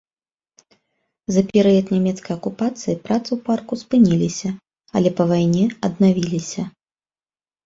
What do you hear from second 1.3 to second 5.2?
За перыяд нямецкай акупацыі працы ў парку спыніліся, але